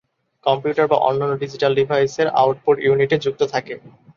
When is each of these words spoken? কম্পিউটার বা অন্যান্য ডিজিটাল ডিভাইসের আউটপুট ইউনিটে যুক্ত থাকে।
কম্পিউটার 0.45 0.85
বা 0.87 0.97
অন্যান্য 1.01 1.33
ডিজিটাল 1.43 1.71
ডিভাইসের 1.75 2.27
আউটপুট 2.35 2.77
ইউনিটে 2.81 3.17
যুক্ত 3.25 3.41
থাকে। 3.53 3.73